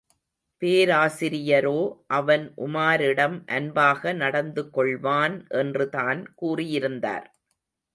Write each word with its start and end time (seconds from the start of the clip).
பேராசிரியரோ, 0.61 1.75
அவன் 2.11 2.45
உமாரிடம் 2.57 3.37
அன்பாக 3.51 4.13
நடந்து 4.13 4.69
கொள்வான் 4.73 5.37
என்றுதான் 5.57 6.21
கூறியிருந்தார். 6.41 7.27